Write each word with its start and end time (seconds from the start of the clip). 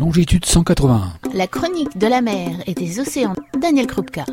longitude 0.00 0.46
181. 0.46 1.12
La 1.34 1.46
chronique 1.46 1.98
de 1.98 2.06
la 2.06 2.22
mer 2.22 2.52
et 2.66 2.72
des 2.72 3.00
océans, 3.00 3.34
Daniel 3.60 3.86
Krupka. 3.86 4.24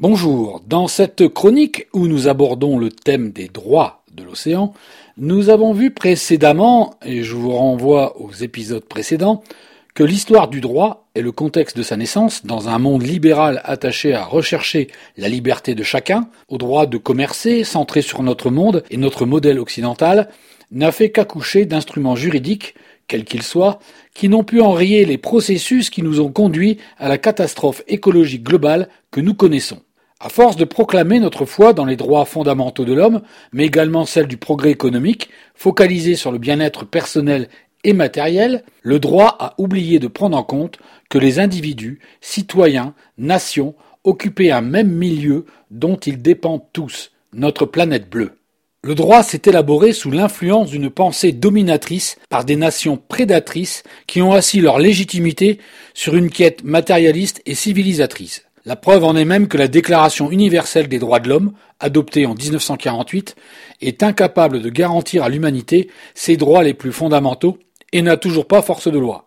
Bonjour, 0.00 0.60
dans 0.66 0.88
cette 0.88 1.28
chronique 1.28 1.86
où 1.92 2.08
nous 2.08 2.26
abordons 2.26 2.80
le 2.80 2.90
thème 2.90 3.30
des 3.30 3.46
droits 3.46 4.02
de 4.12 4.24
l'océan, 4.24 4.74
nous 5.16 5.50
avons 5.50 5.72
vu 5.72 5.92
précédemment, 5.92 6.94
et 7.04 7.22
je 7.22 7.36
vous 7.36 7.52
renvoie 7.52 8.20
aux 8.20 8.32
épisodes 8.32 8.84
précédents, 8.84 9.44
que 9.94 10.02
l'histoire 10.02 10.48
du 10.48 10.60
droit 10.60 11.08
et 11.14 11.22
le 11.22 11.30
contexte 11.30 11.76
de 11.76 11.84
sa 11.84 11.96
naissance, 11.96 12.44
dans 12.44 12.68
un 12.68 12.80
monde 12.80 13.04
libéral 13.04 13.60
attaché 13.62 14.14
à 14.14 14.24
rechercher 14.24 14.88
la 15.16 15.28
liberté 15.28 15.76
de 15.76 15.84
chacun, 15.84 16.28
au 16.48 16.58
droit 16.58 16.86
de 16.86 16.98
commercer, 16.98 17.62
centré 17.62 18.02
sur 18.02 18.24
notre 18.24 18.50
monde 18.50 18.82
et 18.90 18.96
notre 18.96 19.26
modèle 19.26 19.60
occidental, 19.60 20.28
n'a 20.72 20.90
fait 20.90 21.10
qu'accoucher 21.10 21.66
d'instruments 21.66 22.16
juridiques 22.16 22.74
quels 23.08 23.24
qu'ils 23.24 23.42
soient, 23.42 23.80
qui 24.14 24.28
n'ont 24.28 24.44
pu 24.44 24.60
enrayer 24.60 25.04
les 25.04 25.18
processus 25.18 25.90
qui 25.90 26.02
nous 26.02 26.20
ont 26.20 26.30
conduits 26.30 26.78
à 26.98 27.08
la 27.08 27.18
catastrophe 27.18 27.82
écologique 27.88 28.44
globale 28.44 28.88
que 29.10 29.20
nous 29.20 29.34
connaissons. 29.34 29.80
À 30.20 30.28
force 30.28 30.56
de 30.56 30.64
proclamer 30.64 31.20
notre 31.20 31.44
foi 31.44 31.72
dans 31.72 31.84
les 31.84 31.96
droits 31.96 32.24
fondamentaux 32.24 32.84
de 32.84 32.92
l'homme, 32.92 33.22
mais 33.52 33.66
également 33.66 34.04
celle 34.04 34.26
du 34.26 34.36
progrès 34.36 34.70
économique, 34.70 35.30
focalisé 35.54 36.16
sur 36.16 36.32
le 36.32 36.38
bien-être 36.38 36.84
personnel 36.84 37.48
et 37.84 37.92
matériel, 37.92 38.64
le 38.82 38.98
droit 38.98 39.36
a 39.38 39.54
oublié 39.58 40.00
de 40.00 40.08
prendre 40.08 40.36
en 40.36 40.42
compte 40.42 40.78
que 41.08 41.18
les 41.18 41.38
individus, 41.38 42.00
citoyens, 42.20 42.94
nations, 43.16 43.74
occupaient 44.04 44.50
un 44.50 44.60
même 44.60 44.90
milieu 44.90 45.46
dont 45.70 45.96
ils 45.96 46.20
dépendent 46.20 46.66
tous, 46.72 47.12
notre 47.32 47.64
planète 47.64 48.10
bleue. 48.10 48.32
Le 48.84 48.94
droit 48.94 49.24
s'est 49.24 49.42
élaboré 49.46 49.92
sous 49.92 50.12
l'influence 50.12 50.70
d'une 50.70 50.88
pensée 50.88 51.32
dominatrice 51.32 52.16
par 52.28 52.44
des 52.44 52.54
nations 52.54 52.96
prédatrices 52.96 53.82
qui 54.06 54.22
ont 54.22 54.32
assis 54.32 54.60
leur 54.60 54.78
légitimité 54.78 55.58
sur 55.94 56.14
une 56.14 56.30
quête 56.30 56.62
matérialiste 56.62 57.42
et 57.44 57.56
civilisatrice. 57.56 58.44
La 58.64 58.76
preuve 58.76 59.02
en 59.02 59.16
est 59.16 59.24
même 59.24 59.48
que 59.48 59.58
la 59.58 59.66
Déclaration 59.66 60.30
universelle 60.30 60.86
des 60.86 61.00
droits 61.00 61.18
de 61.18 61.28
l'homme, 61.28 61.54
adoptée 61.80 62.24
en 62.24 62.34
1948, 62.34 63.34
est 63.80 64.04
incapable 64.04 64.62
de 64.62 64.70
garantir 64.70 65.24
à 65.24 65.28
l'humanité 65.28 65.90
ses 66.14 66.36
droits 66.36 66.62
les 66.62 66.74
plus 66.74 66.92
fondamentaux 66.92 67.58
et 67.92 68.00
n'a 68.00 68.16
toujours 68.16 68.46
pas 68.46 68.62
force 68.62 68.86
de 68.86 68.98
loi. 68.98 69.26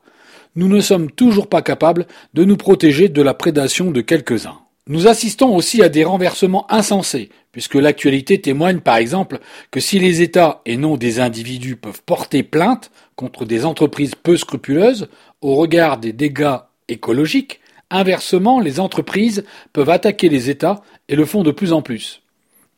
Nous 0.56 0.70
ne 0.70 0.80
sommes 0.80 1.12
toujours 1.12 1.48
pas 1.48 1.62
capables 1.62 2.08
de 2.34 2.46
nous 2.46 2.58
protéger 2.58 3.10
de 3.10 3.22
la 3.22 3.34
prédation 3.34 3.92
de 3.92 4.00
quelques-uns. 4.00 4.60
Nous 4.92 5.08
assistons 5.08 5.56
aussi 5.56 5.82
à 5.82 5.88
des 5.88 6.04
renversements 6.04 6.70
insensés, 6.70 7.30
puisque 7.54 7.76
l'actualité 7.76 8.42
témoigne 8.42 8.82
par 8.82 8.98
exemple 8.98 9.40
que 9.72 9.80
si 9.80 10.00
les 10.00 10.22
États 10.22 10.62
et 10.66 10.76
non 10.76 10.98
des 10.98 11.22
individus 11.22 11.78
peuvent 11.78 12.02
porter 12.06 12.44
plainte 12.44 12.92
contre 13.16 13.46
des 13.46 13.64
entreprises 13.64 14.16
peu 14.16 14.36
scrupuleuses 14.36 15.08
au 15.40 15.56
regard 15.56 15.98
des 15.98 16.12
dégâts 16.12 16.58
écologiques, 16.90 17.62
inversement 17.90 18.60
les 18.60 18.82
entreprises 18.82 19.46
peuvent 19.72 19.90
attaquer 19.90 20.28
les 20.28 20.50
États 20.50 20.82
et 21.08 21.16
le 21.16 21.24
font 21.24 21.44
de 21.44 21.52
plus 21.52 21.72
en 21.72 21.82
plus. 21.82 22.22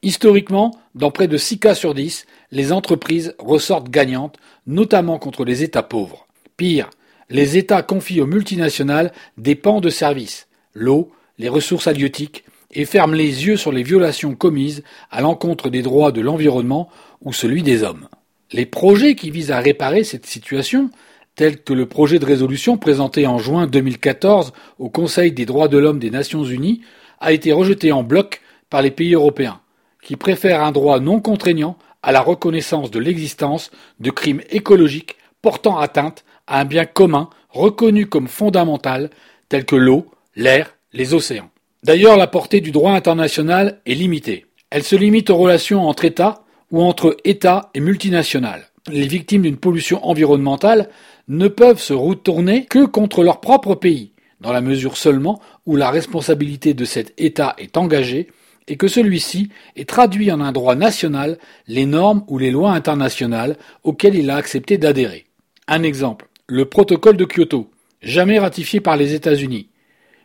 Historiquement, 0.04 0.70
dans 0.94 1.10
près 1.10 1.28
de 1.28 1.38
6 1.38 1.58
cas 1.58 1.74
sur 1.74 1.96
10, 1.96 2.28
les 2.52 2.72
entreprises 2.72 3.34
ressortent 3.40 3.90
gagnantes, 3.90 4.38
notamment 4.68 5.18
contre 5.18 5.46
les 5.46 5.64
États 5.64 5.82
pauvres. 5.82 6.28
Pire, 6.58 6.92
les 7.32 7.58
États 7.58 7.82
confient 7.82 8.22
aux 8.22 8.28
multinationales 8.28 9.12
des 9.40 9.56
pans 9.56 9.82
de 9.82 9.90
services, 9.90 10.48
l'eau, 10.76 11.12
les 11.38 11.50
ressources 11.50 11.88
halieutiques 11.88 12.44
et 12.72 12.86
ferme 12.86 13.14
les 13.14 13.46
yeux 13.46 13.58
sur 13.58 13.72
les 13.72 13.84
violations 13.84 14.36
commises 14.36 14.84
à 15.12 15.22
l'encontre 15.22 15.70
des 15.70 15.82
droits 15.82 16.12
de 16.12 16.22
l'environnement 16.22 16.90
ou 17.22 17.34
celui 17.34 17.64
des 17.64 17.84
hommes. 17.84 18.08
Les 18.52 18.66
projets 18.66 19.16
qui 19.16 19.32
visent 19.32 19.52
à 19.52 19.60
réparer 19.60 20.04
cette 20.04 20.26
situation, 20.26 20.90
tels 21.36 21.64
que 21.64 21.74
le 21.74 21.88
projet 21.88 22.20
de 22.20 22.26
résolution 22.26 22.78
présenté 22.78 23.26
en 23.26 23.40
juin 23.40 23.68
2014 23.68 24.54
au 24.80 24.90
Conseil 24.90 25.32
des 25.32 25.46
droits 25.46 25.68
de 25.68 25.78
l'homme 25.78 26.00
des 26.00 26.12
Nations 26.12 26.44
Unies, 26.44 26.82
a 27.20 27.32
été 27.32 27.52
rejeté 27.52 27.92
en 27.92 28.04
bloc 28.04 28.42
par 28.70 28.82
les 28.82 28.92
pays 28.92 29.14
européens, 29.14 29.62
qui 30.02 30.16
préfèrent 30.16 30.64
un 30.64 30.72
droit 30.72 31.00
non 31.00 31.20
contraignant 31.20 31.78
à 32.02 32.12
la 32.12 32.22
reconnaissance 32.22 32.92
de 32.92 33.00
l'existence 33.00 33.72
de 34.00 34.12
crimes 34.12 34.42
écologiques 34.50 35.16
portant 35.42 35.78
atteinte 35.78 36.26
à 36.48 36.60
un 36.60 36.66
bien 36.66 36.86
commun 36.86 37.30
reconnu 37.50 38.08
comme 38.08 38.28
fondamental, 38.28 39.10
tel 39.48 39.66
que 39.66 39.76
l'eau, 39.76 40.08
l'air 40.36 40.76
les 40.94 41.14
océans. 41.14 41.50
D'ailleurs, 41.84 42.18
la 42.18 42.28
portée 42.28 42.62
du 42.62 42.72
droit 42.72 42.94
international 42.94 43.82
est 43.86 43.96
limitée. 43.96 44.46
Elle 44.70 44.84
se 44.84 44.96
limite 44.96 45.30
aux 45.30 45.38
relations 45.38 45.88
entre 45.88 46.06
États 46.06 46.44
ou 46.72 46.82
entre 46.82 47.18
États 47.26 47.70
et 47.74 47.80
multinationales. 47.80 48.70
Les 48.90 49.08
victimes 49.08 49.44
d'une 49.44 49.58
pollution 49.58 50.06
environnementale 50.06 50.90
ne 51.28 51.48
peuvent 51.48 51.82
se 51.82 51.94
retourner 51.94 52.66
que 52.66 52.86
contre 52.86 53.24
leur 53.24 53.40
propre 53.40 53.76
pays, 53.76 54.14
dans 54.42 54.52
la 54.52 54.62
mesure 54.62 54.98
seulement 54.98 55.42
où 55.66 55.76
la 55.76 55.90
responsabilité 55.90 56.74
de 56.74 56.86
cet 56.86 57.14
État 57.18 57.56
est 57.58 57.78
engagée 57.78 58.28
et 58.68 58.78
que 58.78 58.88
celui-ci 58.88 59.50
est 59.76 59.88
traduit 59.88 60.32
en 60.32 60.42
un 60.42 60.52
droit 60.52 60.76
national 60.76 61.38
les 61.68 61.86
normes 61.86 62.24
ou 62.28 62.38
les 62.38 62.52
lois 62.52 62.72
internationales 62.72 63.58
auxquelles 63.84 64.16
il 64.16 64.30
a 64.30 64.36
accepté 64.36 64.78
d'adhérer. 64.78 65.26
Un 65.68 65.84
exemple, 65.84 66.28
le 66.48 66.66
protocole 66.66 67.18
de 67.18 67.26
Kyoto, 67.26 67.70
jamais 68.02 68.40
ratifié 68.40 68.80
par 68.80 68.98
les 68.98 69.14
États-Unis, 69.14 69.70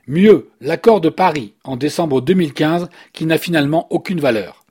Mieux, 0.09 0.49
l'accord 0.63 1.03
de 1.03 1.11
Paris 1.11 1.53
en 1.65 1.77
décembre 1.77 2.23
2015 2.23 2.89
qui 3.13 3.27
n'a 3.27 3.37
finalement 3.37 3.87
aucune 3.91 4.21
valeur. 4.21 4.65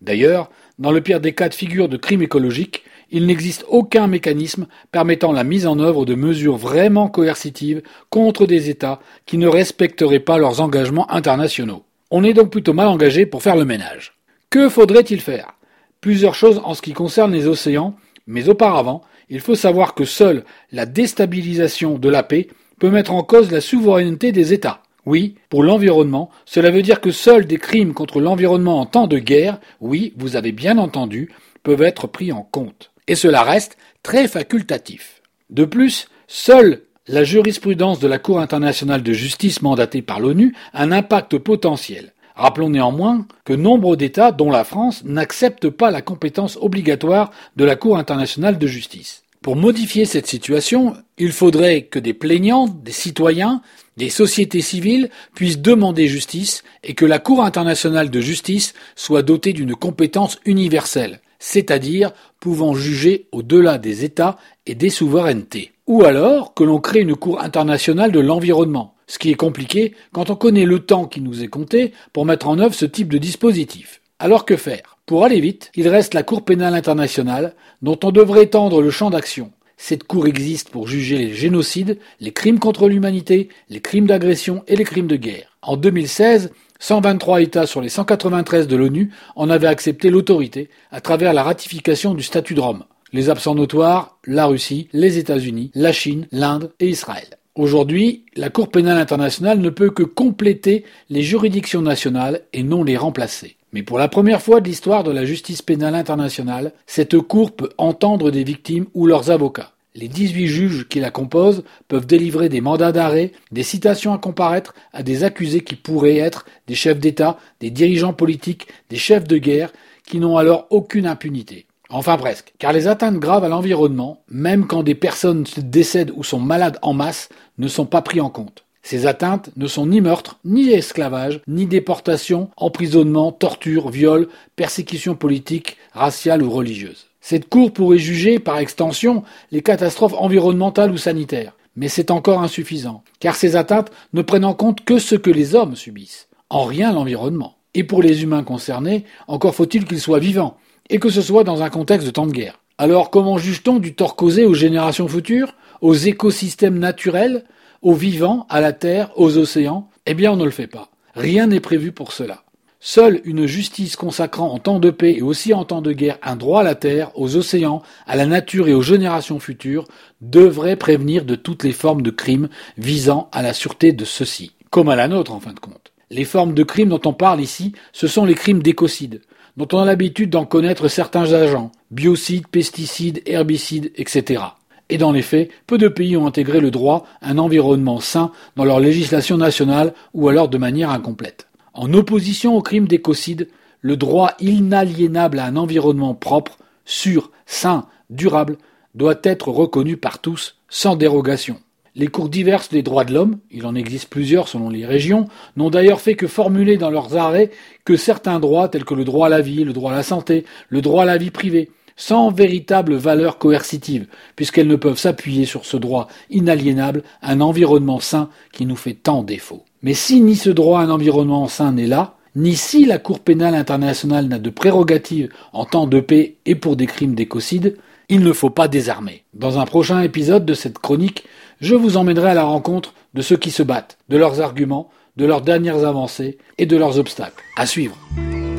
D'ailleurs, 0.00 0.48
dans 0.78 0.92
le 0.92 1.02
pire 1.02 1.20
des 1.20 1.34
cas 1.34 1.50
de 1.50 1.54
figure 1.54 1.90
de 1.90 1.98
crime 1.98 2.22
écologique, 2.22 2.84
il 3.10 3.26
n'existe 3.26 3.66
aucun 3.68 4.06
mécanisme 4.06 4.66
permettant 4.90 5.32
la 5.32 5.44
mise 5.44 5.66
en 5.66 5.78
œuvre 5.78 6.06
de 6.06 6.14
mesures 6.14 6.56
vraiment 6.56 7.08
coercitives 7.08 7.82
contre 8.08 8.46
des 8.46 8.70
États 8.70 9.00
qui 9.26 9.36
ne 9.36 9.46
respecteraient 9.46 10.20
pas 10.20 10.38
leurs 10.38 10.62
engagements 10.62 11.10
internationaux. 11.10 11.84
On 12.10 12.24
est 12.24 12.32
donc 12.32 12.50
plutôt 12.50 12.72
mal 12.72 12.88
engagé 12.88 13.26
pour 13.26 13.42
faire 13.42 13.56
le 13.56 13.66
ménage. 13.66 14.14
Que 14.48 14.70
faudrait-il 14.70 15.20
faire? 15.20 15.52
Plusieurs 16.00 16.34
choses 16.34 16.62
en 16.64 16.72
ce 16.72 16.80
qui 16.80 16.94
concerne 16.94 17.32
les 17.32 17.46
océans, 17.46 17.94
mais 18.26 18.48
auparavant, 18.48 19.02
il 19.30 19.40
faut 19.40 19.54
savoir 19.54 19.94
que 19.94 20.04
seule 20.04 20.44
la 20.72 20.86
déstabilisation 20.86 21.98
de 21.98 22.08
la 22.08 22.22
paix 22.22 22.48
peut 22.78 22.90
mettre 22.90 23.12
en 23.12 23.22
cause 23.22 23.50
la 23.50 23.60
souveraineté 23.60 24.32
des 24.32 24.52
États. 24.52 24.82
Oui, 25.06 25.36
pour 25.48 25.62
l'environnement, 25.62 26.30
cela 26.44 26.70
veut 26.70 26.82
dire 26.82 27.00
que 27.00 27.10
seuls 27.10 27.46
des 27.46 27.56
crimes 27.56 27.94
contre 27.94 28.20
l'environnement 28.20 28.80
en 28.80 28.86
temps 28.86 29.06
de 29.06 29.18
guerre, 29.18 29.58
oui, 29.80 30.12
vous 30.16 30.36
avez 30.36 30.52
bien 30.52 30.76
entendu, 30.76 31.30
peuvent 31.62 31.82
être 31.82 32.06
pris 32.06 32.30
en 32.30 32.42
compte. 32.42 32.90
Et 33.06 33.14
cela 33.14 33.42
reste 33.42 33.78
très 34.02 34.28
facultatif. 34.28 35.22
De 35.50 35.64
plus, 35.64 36.08
seule 36.26 36.82
la 37.06 37.24
jurisprudence 37.24 38.00
de 38.00 38.06
la 38.06 38.18
Cour 38.18 38.38
internationale 38.38 39.02
de 39.02 39.12
justice 39.14 39.62
mandatée 39.62 40.02
par 40.02 40.20
l'ONU 40.20 40.54
a 40.74 40.82
un 40.82 40.92
impact 40.92 41.38
potentiel. 41.38 42.12
Rappelons 42.38 42.70
néanmoins 42.70 43.26
que 43.44 43.52
nombre 43.52 43.96
d'États, 43.96 44.30
dont 44.30 44.52
la 44.52 44.62
France, 44.62 45.02
n'acceptent 45.04 45.70
pas 45.70 45.90
la 45.90 46.02
compétence 46.02 46.56
obligatoire 46.60 47.32
de 47.56 47.64
la 47.64 47.74
Cour 47.74 47.98
internationale 47.98 48.58
de 48.58 48.66
justice. 48.68 49.24
Pour 49.42 49.56
modifier 49.56 50.04
cette 50.04 50.28
situation, 50.28 50.94
il 51.18 51.32
faudrait 51.32 51.82
que 51.82 51.98
des 51.98 52.14
plaignants, 52.14 52.68
des 52.68 52.92
citoyens, 52.92 53.60
des 53.96 54.08
sociétés 54.08 54.60
civiles 54.60 55.10
puissent 55.34 55.58
demander 55.58 56.06
justice 56.06 56.62
et 56.84 56.94
que 56.94 57.06
la 57.06 57.18
Cour 57.18 57.42
internationale 57.42 58.08
de 58.08 58.20
justice 58.20 58.72
soit 58.94 59.22
dotée 59.22 59.52
d'une 59.52 59.74
compétence 59.74 60.38
universelle, 60.44 61.20
c'est-à-dire 61.40 62.12
pouvant 62.38 62.72
juger 62.72 63.26
au-delà 63.32 63.78
des 63.78 64.04
États 64.04 64.38
et 64.64 64.76
des 64.76 64.90
souverainetés. 64.90 65.72
Ou 65.88 66.04
alors 66.04 66.54
que 66.54 66.62
l'on 66.62 66.78
crée 66.78 67.00
une 67.00 67.16
Cour 67.16 67.40
internationale 67.40 68.12
de 68.12 68.20
l'environnement, 68.20 68.94
ce 69.08 69.18
qui 69.18 69.30
est 69.30 69.34
compliqué 69.34 69.94
quand 70.12 70.30
on 70.30 70.36
connaît 70.36 70.64
le 70.64 70.78
temps 70.78 71.06
qui 71.06 71.20
nous 71.20 71.42
est 71.42 71.48
compté 71.48 71.92
pour 72.12 72.24
mettre 72.24 72.46
en 72.46 72.60
œuvre 72.60 72.74
ce 72.74 72.84
type 72.84 73.12
de 73.12 73.18
dispositif. 73.18 74.00
Alors 74.20 74.44
que 74.44 74.56
faire? 74.56 74.98
Pour 75.06 75.24
aller 75.24 75.40
vite, 75.40 75.72
il 75.74 75.88
reste 75.88 76.14
la 76.14 76.22
Cour 76.22 76.44
pénale 76.44 76.74
internationale, 76.74 77.54
dont 77.82 77.98
on 78.04 78.12
devrait 78.12 78.44
étendre 78.44 78.82
le 78.82 78.90
champ 78.90 79.10
d'action. 79.10 79.50
Cette 79.76 80.04
Cour 80.04 80.26
existe 80.26 80.70
pour 80.70 80.86
juger 80.86 81.16
les 81.18 81.34
génocides, 81.34 81.98
les 82.20 82.32
crimes 82.32 82.58
contre 82.58 82.88
l'humanité, 82.88 83.48
les 83.70 83.80
crimes 83.80 84.06
d'agression 84.06 84.64
et 84.66 84.76
les 84.76 84.84
crimes 84.84 85.06
de 85.06 85.16
guerre. 85.16 85.56
En 85.62 85.76
2016, 85.76 86.50
123 86.80 87.40
États 87.40 87.66
sur 87.66 87.80
les 87.80 87.88
193 87.88 88.66
de 88.66 88.76
l'ONU 88.76 89.10
en 89.36 89.50
avaient 89.50 89.68
accepté 89.68 90.10
l'autorité 90.10 90.68
à 90.90 91.00
travers 91.00 91.32
la 91.32 91.42
ratification 91.42 92.14
du 92.14 92.22
statut 92.22 92.54
de 92.54 92.60
Rome. 92.60 92.84
Les 93.12 93.30
absents 93.30 93.54
notoires, 93.54 94.18
la 94.26 94.46
Russie, 94.46 94.88
les 94.92 95.16
États-Unis, 95.16 95.70
la 95.74 95.92
Chine, 95.92 96.26
l'Inde 96.32 96.72
et 96.80 96.88
Israël. 96.88 97.37
Aujourd'hui, 97.58 98.22
la 98.36 98.50
Cour 98.50 98.68
pénale 98.68 98.98
internationale 98.98 99.58
ne 99.58 99.68
peut 99.68 99.90
que 99.90 100.04
compléter 100.04 100.84
les 101.10 101.22
juridictions 101.22 101.82
nationales 101.82 102.42
et 102.52 102.62
non 102.62 102.84
les 102.84 102.96
remplacer. 102.96 103.56
Mais 103.72 103.82
pour 103.82 103.98
la 103.98 104.06
première 104.06 104.40
fois 104.40 104.60
de 104.60 104.68
l'histoire 104.68 105.02
de 105.02 105.10
la 105.10 105.24
justice 105.24 105.60
pénale 105.60 105.96
internationale, 105.96 106.72
cette 106.86 107.18
Cour 107.18 107.50
peut 107.50 107.70
entendre 107.76 108.30
des 108.30 108.44
victimes 108.44 108.86
ou 108.94 109.08
leurs 109.08 109.32
avocats. 109.32 109.72
Les 109.96 110.06
18 110.06 110.46
juges 110.46 110.88
qui 110.88 111.00
la 111.00 111.10
composent 111.10 111.64
peuvent 111.88 112.06
délivrer 112.06 112.48
des 112.48 112.60
mandats 112.60 112.92
d'arrêt, 112.92 113.32
des 113.50 113.64
citations 113.64 114.12
à 114.12 114.18
comparaître 114.18 114.72
à 114.92 115.02
des 115.02 115.24
accusés 115.24 115.62
qui 115.62 115.74
pourraient 115.74 116.18
être 116.18 116.46
des 116.68 116.76
chefs 116.76 117.00
d'État, 117.00 117.40
des 117.58 117.70
dirigeants 117.70 118.12
politiques, 118.12 118.68
des 118.88 118.98
chefs 118.98 119.26
de 119.26 119.36
guerre, 119.36 119.72
qui 120.06 120.20
n'ont 120.20 120.36
alors 120.36 120.68
aucune 120.70 121.08
impunité. 121.08 121.66
Enfin 121.90 122.18
presque, 122.18 122.52
car 122.58 122.74
les 122.74 122.86
atteintes 122.86 123.18
graves 123.18 123.44
à 123.44 123.48
l'environnement, 123.48 124.22
même 124.30 124.66
quand 124.66 124.82
des 124.82 124.94
personnes 124.94 125.44
décèdent 125.56 126.12
ou 126.14 126.22
sont 126.22 126.38
malades 126.38 126.78
en 126.82 126.92
masse, 126.92 127.30
ne 127.56 127.66
sont 127.66 127.86
pas 127.86 128.02
pris 128.02 128.20
en 128.20 128.28
compte. 128.28 128.64
Ces 128.82 129.06
atteintes 129.06 129.50
ne 129.56 129.66
sont 129.66 129.86
ni 129.86 130.02
meurtre, 130.02 130.38
ni 130.44 130.68
esclavage, 130.70 131.40
ni 131.46 131.66
déportation, 131.66 132.50
emprisonnement, 132.58 133.32
torture, 133.32 133.88
viol, 133.88 134.28
persécution 134.54 135.14
politique, 135.14 135.78
raciale 135.92 136.42
ou 136.42 136.50
religieuse. 136.50 137.06
Cette 137.22 137.48
Cour 137.48 137.72
pourrait 137.72 137.98
juger, 137.98 138.38
par 138.38 138.58
extension, 138.58 139.24
les 139.50 139.62
catastrophes 139.62 140.14
environnementales 140.16 140.90
ou 140.90 140.98
sanitaires. 140.98 141.54
Mais 141.74 141.88
c'est 141.88 142.10
encore 142.10 142.42
insuffisant, 142.42 143.02
car 143.18 143.34
ces 143.34 143.56
atteintes 143.56 143.90
ne 144.12 144.22
prennent 144.22 144.44
en 144.44 144.54
compte 144.54 144.84
que 144.84 144.98
ce 144.98 145.14
que 145.14 145.30
les 145.30 145.54
hommes 145.54 145.76
subissent, 145.76 146.28
en 146.50 146.64
rien 146.64 146.92
l'environnement. 146.92 147.56
Et 147.74 147.84
pour 147.84 148.02
les 148.02 148.22
humains 148.22 148.42
concernés, 148.42 149.04
encore 149.26 149.54
faut-il 149.54 149.84
qu'ils 149.84 150.00
soient 150.00 150.18
vivants, 150.18 150.56
et 150.90 150.98
que 150.98 151.10
ce 151.10 151.22
soit 151.22 151.44
dans 151.44 151.62
un 151.62 151.70
contexte 151.70 152.06
de 152.06 152.12
temps 152.12 152.26
de 152.26 152.32
guerre. 152.32 152.60
Alors 152.78 153.10
comment 153.10 153.38
juge-t-on 153.38 153.78
du 153.78 153.94
tort 153.94 154.16
causé 154.16 154.44
aux 154.44 154.54
générations 154.54 155.08
futures, 155.08 155.54
aux 155.80 155.94
écosystèmes 155.94 156.78
naturels, 156.78 157.44
aux 157.82 157.94
vivants, 157.94 158.46
à 158.48 158.60
la 158.60 158.72
terre, 158.72 159.10
aux 159.16 159.36
océans? 159.36 159.88
Eh 160.06 160.14
bien 160.14 160.32
on 160.32 160.36
ne 160.36 160.44
le 160.44 160.50
fait 160.50 160.66
pas. 160.66 160.88
Rien 161.14 161.48
n'est 161.48 161.60
prévu 161.60 161.92
pour 161.92 162.12
cela. 162.12 162.44
Seule 162.80 163.20
une 163.24 163.46
justice 163.46 163.96
consacrant 163.96 164.52
en 164.52 164.60
temps 164.60 164.78
de 164.78 164.90
paix 164.90 165.14
et 165.16 165.22
aussi 165.22 165.52
en 165.52 165.64
temps 165.64 165.82
de 165.82 165.90
guerre 165.90 166.18
un 166.22 166.36
droit 166.36 166.60
à 166.60 166.64
la 166.64 166.76
terre, 166.76 167.10
aux 167.16 167.36
océans, 167.36 167.82
à 168.06 168.14
la 168.14 168.26
nature 168.26 168.68
et 168.68 168.74
aux 168.74 168.82
générations 168.82 169.40
futures 169.40 169.88
devrait 170.20 170.76
prévenir 170.76 171.24
de 171.24 171.34
toutes 171.34 171.64
les 171.64 171.72
formes 171.72 172.02
de 172.02 172.12
crimes 172.12 172.48
visant 172.76 173.28
à 173.32 173.42
la 173.42 173.52
sûreté 173.52 173.90
de 173.90 174.04
ceux-ci, 174.04 174.52
comme 174.70 174.88
à 174.88 174.94
la 174.94 175.08
nôtre 175.08 175.32
en 175.32 175.40
fin 175.40 175.52
de 175.52 175.58
compte. 175.58 175.92
Les 176.10 176.24
formes 176.24 176.54
de 176.54 176.62
crimes 176.62 176.90
dont 176.90 177.00
on 177.04 177.12
parle 177.12 177.40
ici, 177.40 177.72
ce 177.92 178.06
sont 178.06 178.24
les 178.24 178.36
crimes 178.36 178.62
d'écocide, 178.62 179.22
dont 179.56 179.68
on 179.72 179.80
a 179.80 179.84
l'habitude 179.84 180.30
d'en 180.30 180.44
connaître 180.44 180.88
certains 180.88 181.32
agents, 181.32 181.72
biocides, 181.90 182.46
pesticides, 182.46 183.22
herbicides, 183.26 183.92
etc. 183.96 184.42
Et 184.90 184.98
dans 184.98 185.12
les 185.12 185.22
faits, 185.22 185.50
peu 185.66 185.78
de 185.78 185.88
pays 185.88 186.16
ont 186.16 186.26
intégré 186.26 186.60
le 186.60 186.70
droit 186.70 187.04
à 187.20 187.30
un 187.30 187.38
environnement 187.38 188.00
sain 188.00 188.32
dans 188.56 188.64
leur 188.64 188.80
législation 188.80 189.36
nationale 189.36 189.92
ou 190.14 190.28
alors 190.28 190.48
de 190.48 190.58
manière 190.58 190.90
incomplète. 190.90 191.46
En 191.74 191.92
opposition 191.92 192.56
au 192.56 192.62
crime 192.62 192.88
d'écocide, 192.88 193.48
le 193.80 193.96
droit 193.96 194.32
inaliénable 194.40 195.38
à 195.38 195.46
un 195.46 195.56
environnement 195.56 196.14
propre, 196.14 196.58
sûr, 196.84 197.30
sain, 197.46 197.86
durable, 198.10 198.56
doit 198.94 199.20
être 199.22 199.48
reconnu 199.48 199.96
par 199.96 200.20
tous, 200.20 200.56
sans 200.68 200.96
dérogation. 200.96 201.60
Les 201.94 202.08
cours 202.08 202.28
diverses 202.28 202.68
des 202.68 202.82
droits 202.82 203.04
de 203.04 203.12
l'homme, 203.12 203.38
il 203.50 203.66
en 203.66 203.74
existe 203.74 204.08
plusieurs 204.08 204.48
selon 204.48 204.70
les 204.70 204.86
régions, 204.86 205.26
n'ont 205.56 205.70
d'ailleurs 205.70 206.00
fait 206.00 206.14
que 206.14 206.26
formuler 206.26 206.76
dans 206.76 206.90
leurs 206.90 207.16
arrêts 207.16 207.50
que 207.84 207.96
certains 207.96 208.40
droits 208.40 208.68
tels 208.68 208.84
que 208.84 208.94
le 208.94 209.04
droit 209.04 209.26
à 209.26 209.30
la 209.30 209.40
vie, 209.40 209.64
le 209.64 209.72
droit 209.72 209.92
à 209.92 209.96
la 209.96 210.02
santé, 210.02 210.44
le 210.68 210.80
droit 210.80 211.02
à 211.02 211.06
la 211.06 211.18
vie 211.18 211.30
privée, 211.30 211.70
sans 211.96 212.30
véritable 212.30 212.94
valeur 212.94 213.38
coercitive, 213.38 214.06
puisqu'elles 214.36 214.68
ne 214.68 214.76
peuvent 214.76 214.98
s'appuyer 214.98 215.44
sur 215.44 215.66
ce 215.66 215.76
droit 215.76 216.08
inaliénable 216.30 217.02
un 217.22 217.40
environnement 217.40 218.00
sain 218.00 218.30
qui 218.52 218.64
nous 218.64 218.76
fait 218.76 218.94
tant 218.94 219.22
défaut. 219.22 219.64
Mais 219.82 219.94
si 219.94 220.20
ni 220.20 220.36
ce 220.36 220.50
droit 220.50 220.80
à 220.80 220.84
un 220.84 220.90
environnement 220.90 221.48
sain 221.48 221.72
n'est 221.72 221.86
là, 221.86 222.14
ni 222.36 222.54
si 222.54 222.84
la 222.84 222.98
Cour 222.98 223.18
pénale 223.18 223.56
internationale 223.56 224.28
n'a 224.28 224.38
de 224.38 224.50
prérogatives 224.50 225.30
en 225.52 225.64
temps 225.64 225.88
de 225.88 225.98
paix 225.98 226.36
et 226.46 226.54
pour 226.54 226.76
des 226.76 226.86
crimes 226.86 227.14
d'écocide, 227.14 227.76
il 228.08 228.22
ne 228.22 228.32
faut 228.32 228.50
pas 228.50 228.68
désarmer. 228.68 229.24
Dans 229.34 229.58
un 229.58 229.64
prochain 229.66 230.00
épisode 230.00 230.46
de 230.46 230.54
cette 230.54 230.78
chronique, 230.78 231.24
je 231.60 231.74
vous 231.74 231.96
emmènerai 231.96 232.30
à 232.30 232.34
la 232.34 232.44
rencontre 232.44 232.94
de 233.14 233.22
ceux 233.22 233.36
qui 233.36 233.50
se 233.50 233.62
battent, 233.62 233.98
de 234.08 234.16
leurs 234.16 234.40
arguments, 234.40 234.90
de 235.16 235.26
leurs 235.26 235.42
dernières 235.42 235.84
avancées 235.84 236.38
et 236.58 236.66
de 236.66 236.76
leurs 236.76 236.98
obstacles. 236.98 237.42
À 237.56 237.66
suivre. 237.66 237.96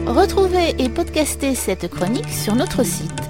Retrouvez 0.06 0.76
et 0.78 0.90
podcastez 0.90 1.56
cette 1.56 1.88
chronique 1.90 2.30
sur 2.30 2.56
notre 2.56 2.84
site 2.84 3.29